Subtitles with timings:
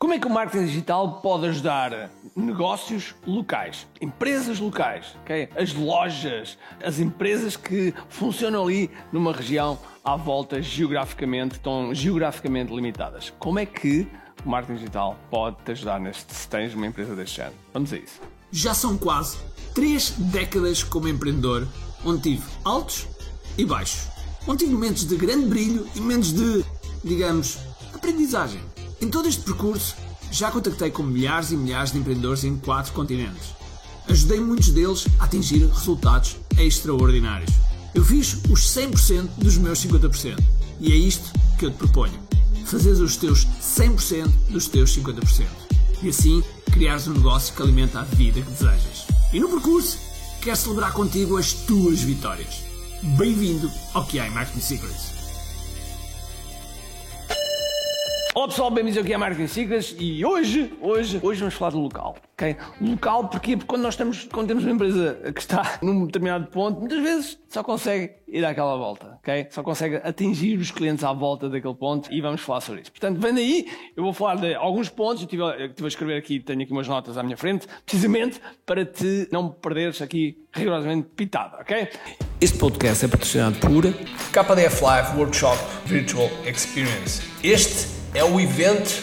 [0.00, 5.48] Como é que o marketing digital pode ajudar negócios locais, empresas locais, okay?
[5.56, 13.32] as lojas, as empresas que funcionam ali numa região à volta geograficamente, estão geograficamente limitadas?
[13.40, 14.06] Como é que
[14.46, 17.56] o marketing digital pode te ajudar neste, se tens uma empresa deste género?
[17.74, 18.20] Vamos a isso.
[18.52, 19.36] Já são quase
[19.74, 21.66] três décadas como empreendedor,
[22.04, 23.08] onde tive altos
[23.58, 24.06] e baixos,
[24.46, 26.64] onde tive momentos de grande brilho e momentos de,
[27.02, 27.58] digamos,
[27.92, 28.60] aprendizagem.
[29.00, 29.94] Em todo este percurso,
[30.30, 33.54] já contactei com milhares e milhares de empreendedores em quatro continentes.
[34.08, 37.52] Ajudei muitos deles a atingir resultados extraordinários.
[37.94, 40.36] Eu fiz os 100% dos meus 50%.
[40.80, 42.18] E é isto que eu te proponho.
[42.64, 45.46] Fazeres os teus 100% dos teus 50%.
[46.02, 46.42] E assim
[46.72, 49.06] criares um negócio que alimenta a vida que desejas.
[49.32, 49.98] E no percurso,
[50.42, 52.64] quero celebrar contigo as tuas vitórias.
[53.16, 55.17] Bem-vindo ao QI Marketing Secrets.
[58.48, 62.16] Olá pessoal, bem-vindos aqui a Marketing Secrets e hoje, hoje, hoje vamos falar do local,
[62.32, 62.56] ok?
[62.80, 63.58] Local porquê?
[63.58, 67.38] Porque quando nós estamos, quando temos uma empresa que está num determinado ponto, muitas vezes
[67.46, 69.48] só consegue ir àquela volta, ok?
[69.50, 72.90] Só consegue atingir os clientes à volta daquele ponto e vamos falar sobre isso.
[72.90, 76.16] Portanto, vem daí, eu vou falar de alguns pontos, eu estive, eu estive a escrever
[76.16, 81.06] aqui, tenho aqui umas notas à minha frente, precisamente para te não perderes aqui rigorosamente
[81.14, 81.86] pitada, ok?
[82.40, 83.82] Este podcast é patrocinado por
[84.32, 87.20] KDF Live Workshop Virtual Experience.
[87.44, 89.00] Este é o evento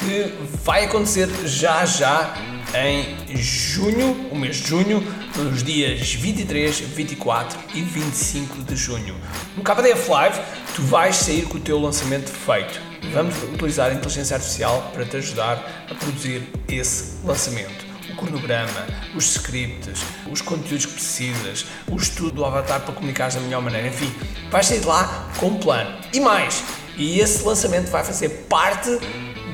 [0.00, 2.34] que vai acontecer já já
[2.74, 5.00] em junho, o mês de junho,
[5.36, 9.14] nos dias 23, 24 e 25 de junho.
[9.56, 10.40] No KDF Live,
[10.74, 12.80] tu vais sair com o teu lançamento feito.
[13.12, 17.86] Vamos utilizar a inteligência artificial para te ajudar a produzir esse lançamento.
[18.10, 23.40] O cronograma, os scripts, os conteúdos que precisas, o estudo do avatar para comunicar da
[23.40, 24.12] melhor maneira, enfim,
[24.50, 25.96] vais sair de lá com um plano.
[26.12, 26.64] E mais,
[26.96, 28.98] e esse lançamento vai fazer parte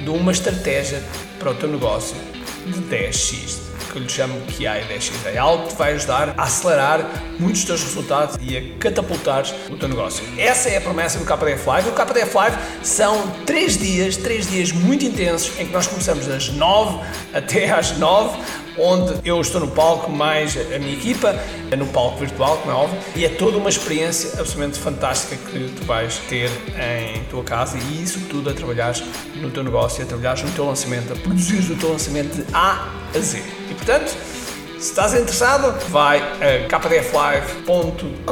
[0.03, 1.03] de uma estratégia
[1.39, 2.17] para o teu negócio
[2.67, 3.59] de 10x,
[3.91, 5.12] que eu lhe chamo que é 10x.
[5.27, 7.05] É algo que vai ajudar a acelerar
[7.39, 10.25] muitos dos teus resultados e a catapultar o teu negócio.
[10.39, 11.89] Essa é a promessa do KDF Live.
[11.89, 16.49] O KDF Live são 3 dias, 3 dias muito intensos em que nós começamos das
[16.49, 18.39] 9 até às 9
[18.78, 21.34] onde eu estou no palco mais a minha equipa,
[21.71, 25.72] é no palco virtual, como é óbvio, e é toda uma experiência absolutamente fantástica que
[25.77, 29.03] tu vais ter em tua casa e, sobretudo, a trabalhares
[29.37, 32.88] no teu negócio, a trabalhares no teu lançamento, a produzires o teu lançamento de A
[33.15, 33.43] a Z.
[33.71, 34.09] E, portanto,
[34.78, 38.25] se estás interessado, vai a kdflive.com,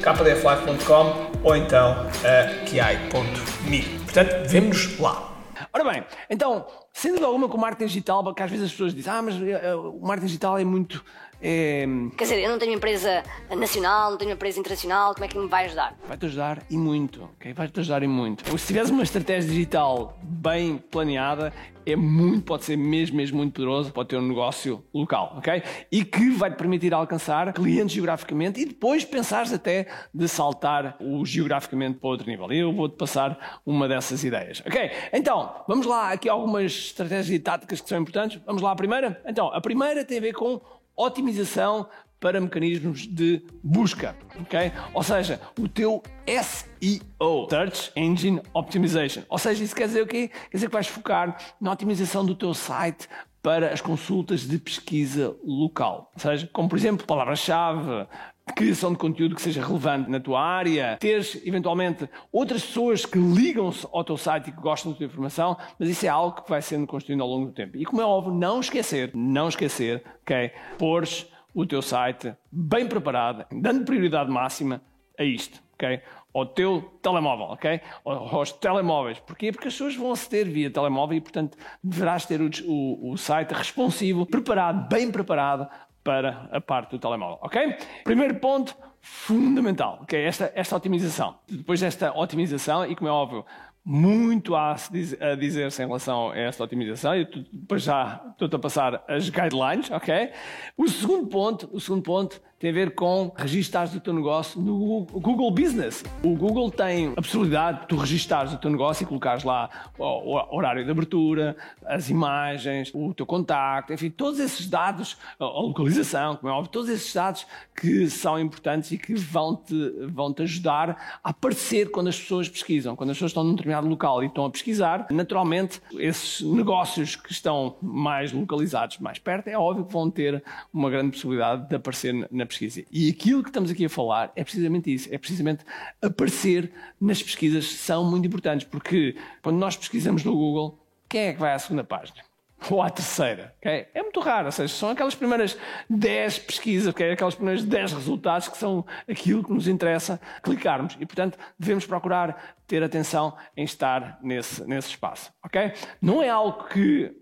[0.00, 3.82] kdflive.com ou então a kiai.me.
[4.04, 5.32] Portanto, vemos lá.
[5.72, 8.94] Ora bem, então, sendo dúvida alguma com o marketing digital, porque às vezes as pessoas
[8.94, 11.04] dizem, ah, mas uh, o marketing digital é muito.
[11.44, 11.84] É...
[12.16, 13.22] Quer dizer, eu não tenho empresa
[13.56, 15.96] nacional, não tenho empresa internacional, como é que me vai ajudar?
[16.06, 17.52] Vai-te ajudar e muito, ok?
[17.52, 18.58] Vai-te ajudar e muito.
[18.58, 21.52] Se tiveres uma estratégia digital bem planeada,
[21.84, 25.62] é muito, pode ser mesmo, mesmo muito poderoso para o teu negócio local, ok?
[25.90, 31.98] E que vai-te permitir alcançar clientes geograficamente e depois pensares até de saltar o geograficamente
[31.98, 32.50] para outro nível.
[32.52, 34.90] Eu vou-te passar uma dessas ideias, ok?
[35.12, 38.40] Então, vamos lá, aqui algumas estratégias e táticas que são importantes.
[38.46, 39.22] Vamos lá à primeira?
[39.26, 40.60] Então, a primeira tem a ver com
[40.96, 41.88] otimização
[42.22, 44.70] para mecanismos de busca, ok?
[44.94, 49.22] Ou seja, o teu SEO, Search Engine Optimization.
[49.28, 50.28] Ou seja, isso quer dizer o quê?
[50.28, 53.08] Quer dizer que vais focar na otimização do teu site
[53.42, 56.12] para as consultas de pesquisa local.
[56.14, 58.06] Ou seja, como por exemplo, palavra-chave,
[58.54, 63.86] criação de conteúdo que seja relevante na tua área, teres eventualmente outras pessoas que ligam-se
[63.92, 66.60] ao teu site e que gostam da tua informação, mas isso é algo que vai
[66.60, 67.76] sendo construído ao longo do tempo.
[67.76, 70.50] E como é óbvio, não esquecer, não esquecer, ok?
[70.78, 74.82] Pôres o teu site bem preparado, dando prioridade máxima
[75.18, 76.00] a isto, ok?
[76.34, 77.80] Ao teu telemóvel, ok?
[78.04, 79.18] Aos telemóveis.
[79.20, 79.52] Porquê?
[79.52, 83.52] Porque as pessoas vão aceder via telemóvel e, portanto, deverás ter o, o, o site
[83.52, 85.68] responsivo, preparado, bem preparado
[86.02, 87.76] para a parte do telemóvel, ok?
[88.04, 90.20] Primeiro ponto fundamental, ok?
[90.20, 91.36] Esta, esta otimização.
[91.48, 93.44] Depois desta otimização, e como é óbvio,
[93.84, 94.76] muito há
[95.20, 99.90] a dizer-se em relação a esta otimização, e depois já estou-te a passar as guidelines,
[99.90, 100.30] ok?
[100.76, 105.04] O segundo ponto, o segundo ponto tem a ver com registares o teu negócio no
[105.04, 106.04] Google Business.
[106.22, 109.68] O Google tem a possibilidade de tu registares o teu negócio e colocares lá
[109.98, 116.36] o horário de abertura, as imagens, o teu contacto, enfim, todos esses dados, a localização,
[116.36, 117.44] como é óbvio, todos esses dados
[117.74, 119.74] que são importantes e que vão-te
[120.12, 122.94] vão -te ajudar a aparecer quando as pessoas pesquisam.
[122.94, 127.32] Quando as pessoas estão num determinado local e estão a pesquisar, naturalmente, esses negócios que
[127.32, 132.14] estão mais localizados mais perto, é óbvio que vão ter uma grande possibilidade de aparecer
[132.30, 132.51] na pesquisa.
[132.90, 135.64] E aquilo que estamos aqui a falar é precisamente isso, é precisamente
[136.00, 140.78] aparecer nas pesquisas são muito importantes, porque quando nós pesquisamos no Google,
[141.08, 142.22] quem é que vai à segunda página?
[142.70, 143.88] Ou à terceira, okay?
[143.92, 145.58] É muito raro, ou seja, são aquelas primeiras
[145.90, 147.10] 10 pesquisas, okay?
[147.10, 150.96] aquelas primeiras 10 resultados que são aquilo que nos interessa clicarmos.
[151.00, 155.72] E, portanto, devemos procurar ter atenção em estar nesse, nesse espaço, ok?
[156.00, 157.21] Não é algo que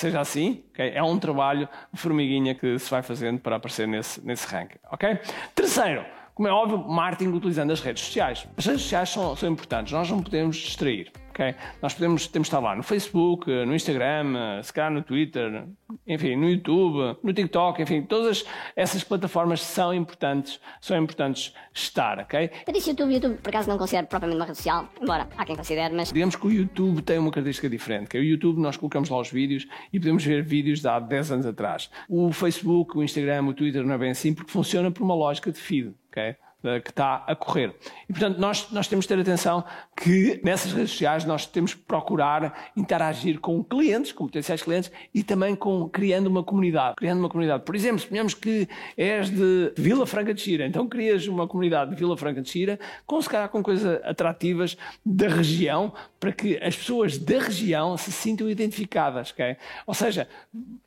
[0.00, 0.92] seja assim, okay?
[0.94, 5.18] é um trabalho de formiguinha que se vai fazendo para aparecer nesse, nesse ranking, ok?
[5.54, 6.04] Terceiro,
[6.34, 8.46] como é óbvio, marketing utilizando as redes sociais.
[8.56, 11.12] As redes sociais são, são importantes, nós não podemos distrair.
[11.80, 15.64] Nós podemos, temos de estar lá no Facebook, no Instagram, se calhar no Twitter,
[16.06, 18.44] enfim, no YouTube, no TikTok, enfim, todas
[18.76, 22.50] essas plataformas são importantes, são importantes estar, ok?
[22.66, 25.56] Eu disse YouTube, YouTube por acaso não considero propriamente uma rede social, embora há quem
[25.56, 26.12] considere, mas...
[26.12, 29.18] Digamos que o YouTube tem uma característica diferente, que é o YouTube nós colocamos lá
[29.18, 31.90] os vídeos e podemos ver vídeos de há 10 anos atrás.
[32.08, 35.50] O Facebook, o Instagram, o Twitter não é bem assim porque funciona por uma lógica
[35.50, 36.36] de feed, ok?
[36.84, 37.74] Que está a correr.
[38.08, 39.64] E, portanto, nós, nós temos de ter atenção
[39.96, 45.22] que nessas redes sociais nós temos que procurar interagir com clientes, com potenciais clientes e
[45.22, 46.96] também com, criando uma comunidade.
[46.96, 47.64] Criando uma comunidade.
[47.64, 51.96] Por exemplo, suponhamos que és de Vila Franca de Xira, então crias uma comunidade de
[51.96, 56.76] Vila Franca de Xira com, se calhar, com coisas atrativas da região para que as
[56.76, 59.56] pessoas da região se sintam identificadas, ok?
[59.86, 60.28] Ou seja,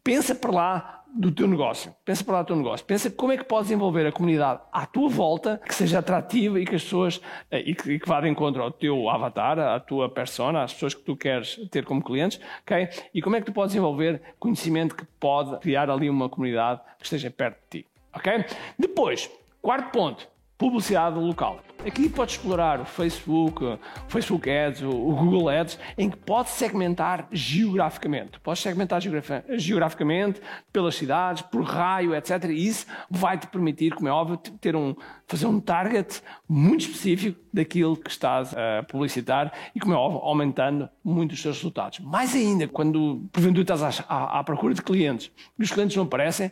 [0.04, 1.94] pensa para lá do teu negócio.
[2.04, 2.86] Pensa para lá do teu negócio.
[2.86, 6.66] Pensa como é que podes envolver a comunidade à tua volta, que seja atrativa e
[6.66, 7.22] que as pessoas
[7.52, 10.74] eh, e que, e que vá de encontro ao teu avatar, à tua persona, às
[10.74, 12.90] pessoas que tu queres ter como clientes, ok?
[13.14, 17.06] E como é que tu podes envolver conhecimento que pode criar ali uma comunidade que
[17.06, 18.46] esteja perto de ti, ok?
[18.78, 19.30] Depois,
[19.62, 20.28] quarto ponto,
[20.64, 21.60] publicidade local.
[21.86, 27.28] Aqui pode explorar o Facebook, o Facebook Ads, o Google Ads, em que pode segmentar
[27.30, 28.40] geograficamente.
[28.40, 30.40] Pode segmentar geograficamente
[30.72, 32.46] pelas cidades, por raio, etc.
[32.46, 34.96] E isso vai te permitir, como é óbvio, ter um,
[35.28, 40.90] fazer um target muito específico daquilo que estás a publicitar e, como é óbvio, aumentando
[41.04, 42.00] muito os teus resultados.
[42.00, 45.30] Mais ainda, quando porventura estás à, à, à procura de clientes
[45.60, 46.50] e os clientes não aparecem,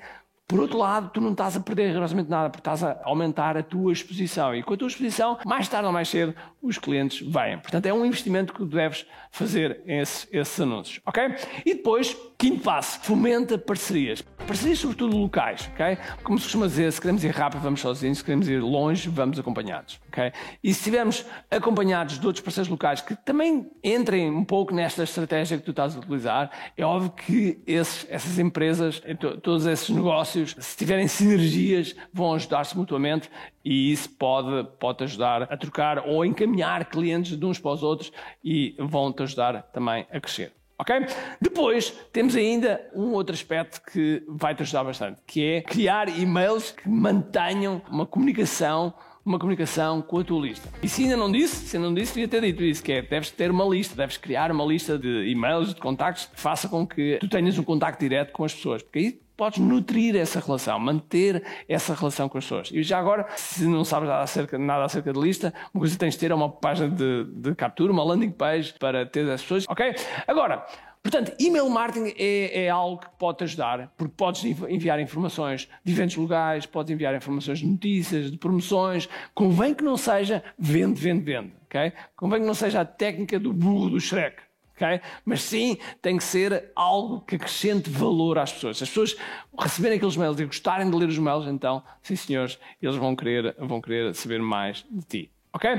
[0.51, 3.63] por outro lado, tu não estás a perder rigorosamente nada, porque estás a aumentar a
[3.63, 4.53] tua exposição.
[4.53, 7.57] E com a tua exposição, mais tarde ou mais cedo, os clientes vêm.
[7.57, 11.35] Portanto, é um investimento que tu deves fazer esse, esses anúncios, ok?
[11.65, 14.21] E depois, quinto passo, fomenta parcerias.
[14.45, 15.97] Parcerias sobretudo locais, ok?
[16.21, 19.39] Como se costuma dizer, se queremos ir rápido, vamos sozinhos, se queremos ir longe, vamos
[19.39, 20.33] acompanhados, ok?
[20.61, 25.57] E se estivermos acompanhados de outros parceiros locais que também entrem um pouco nesta estratégia
[25.57, 29.01] que tu estás a utilizar, é óbvio que esses, essas empresas,
[29.41, 33.29] todos esses negócios, negócios, se tiverem sinergias, vão ajudar-se mutuamente
[33.63, 38.11] e isso pode, pode ajudar a trocar ou encaminhar clientes de uns para os outros
[38.43, 40.53] e vão-te ajudar também a crescer.
[40.77, 40.95] Ok?
[41.39, 46.71] Depois temos ainda um outro aspecto que vai te ajudar bastante, que é criar e-mails
[46.71, 48.93] que mantenham uma comunicação
[49.23, 50.67] uma comunicação com a tua lista.
[50.81, 53.03] E se ainda não disse, se ainda não disse, devia ter dito isso, que é,
[53.03, 56.87] deves ter uma lista, deves criar uma lista de e-mails, de contactos, que faça com
[56.87, 60.77] que tu tenhas um contacto direto com as pessoas, porque aí podes nutrir essa relação,
[60.77, 62.69] manter essa relação com as pessoas.
[62.71, 65.99] E já agora, se não sabes nada acerca, nada acerca de lista, uma coisa que
[65.99, 69.41] tens de ter é uma página de, de captura, uma landing page para ter as
[69.41, 69.95] pessoas, ok?
[70.27, 70.63] Agora,
[71.01, 75.91] Portanto, email marketing é, é, algo que pode te ajudar, porque podes enviar informações de
[75.91, 79.09] eventos legais, podes enviar informações de notícias, de promoções.
[79.33, 81.53] Convém que não seja vende, vende, vende.
[81.65, 81.93] Okay?
[82.15, 84.43] Convém que não seja a técnica do burro do Shrek.
[84.81, 84.99] Okay?
[85.23, 88.77] Mas sim, tem que ser algo que acrescente valor às pessoas.
[88.77, 89.15] Se as pessoas
[89.59, 93.55] receberem aqueles mails e gostarem de ler os mails, então, sim senhores, eles vão querer,
[93.59, 95.31] vão querer saber mais de ti.
[95.53, 95.69] Ok?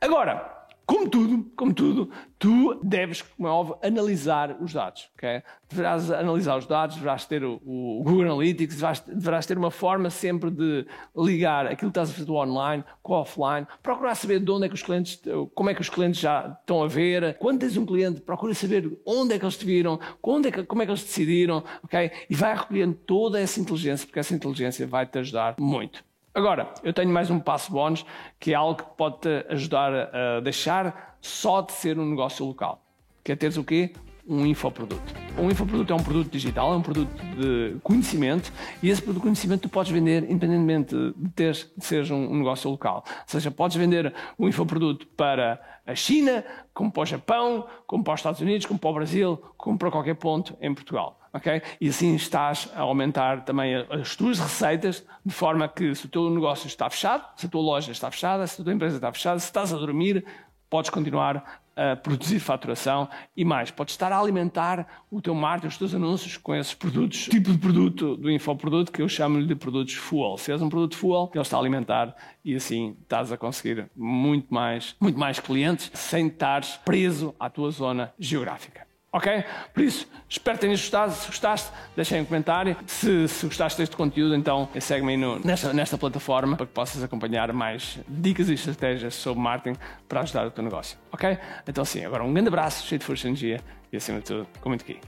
[0.00, 5.10] Agora, como tudo, como tudo, tu deves, como é óbvio, analisar os dados.
[5.16, 5.42] Okay?
[5.68, 10.10] Deverás analisar os dados, deverás ter o, o Google Analytics, deverás, deverás, ter uma forma
[10.10, 10.86] sempre de
[11.16, 14.66] ligar aquilo que estás a fazer do online com o offline, procurar saber de onde
[14.66, 15.22] é que os clientes,
[15.54, 18.98] como é que os clientes já estão a ver, quando tens um cliente, procura saber
[19.06, 20.00] onde é que eles te viram,
[20.44, 22.10] é que, como é que eles decidiram, ok?
[22.28, 26.04] E vai recolhendo toda essa inteligência, porque essa inteligência vai te ajudar muito.
[26.34, 28.06] Agora, eu tenho mais um passo bónus,
[28.40, 32.82] que é algo que pode te ajudar a deixar só de ser um negócio local.
[33.22, 33.92] Que é teres o quê?
[34.26, 35.02] Um infoproduto.
[35.38, 38.50] Um infoproduto é um produto digital, é um produto de conhecimento
[38.82, 42.70] e esse produto de conhecimento tu podes vender independentemente de, ter, de seres um, negócio
[42.70, 43.04] local.
[43.06, 48.14] Ou seja, podes vender um infoproduto para a China, como para o Japão, como para
[48.14, 51.62] os Estados Unidos, como para o Brasil, como para qualquer ponto em Portugal ok?
[51.80, 56.28] E assim estás a aumentar também as tuas receitas, de forma que se o teu
[56.30, 59.38] negócio está fechado, se a tua loja está fechada, se a tua empresa está fechada,
[59.38, 60.24] se estás a dormir,
[60.68, 65.78] podes continuar a produzir faturação e mais, podes estar a alimentar o teu marketing, os
[65.78, 69.94] teus anúncios com esses produtos, tipo de produto do infoproduto que eu chamo-lhe de produtos
[69.94, 70.36] fuel.
[70.36, 74.52] Se és um produto fuel, ele está a alimentar e assim estás a conseguir muito
[74.52, 78.91] mais, muito mais clientes sem estar preso à tua zona geográfica.
[79.12, 79.44] Ok?
[79.74, 81.12] Por isso, espero que tenhas gostado.
[81.12, 82.74] Se gostaste, deixa um comentário.
[82.86, 87.52] Se, se gostaste deste conteúdo, então segue-me aí nesta, nesta plataforma para que possas acompanhar
[87.52, 89.78] mais dicas e estratégias sobre marketing
[90.08, 90.96] para ajudar o teu negócio.
[91.12, 91.38] Ok?
[91.68, 93.60] Então, sim, agora um grande abraço, cheio de força e energia
[93.92, 94.98] e acima de tudo, comente aqui.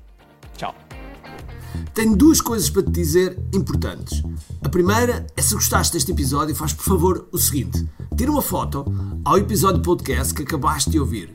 [0.55, 0.75] Tchau.
[1.95, 4.23] Tenho duas coisas para te dizer importantes.
[4.63, 8.85] A primeira é se gostaste deste episódio, faz por favor o seguinte: tira uma foto
[9.25, 11.35] ao episódio podcast que acabaste de ouvir,